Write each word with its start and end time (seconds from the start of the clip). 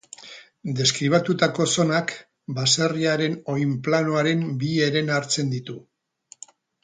Deskribatutako 0.77 1.65
zonak, 1.73 2.13
baserriaren 2.59 3.35
oinplanoaren 3.55 4.41
bi 4.63 4.71
heren 4.87 5.13
hartzen 5.19 5.55
ditu. 5.55 5.77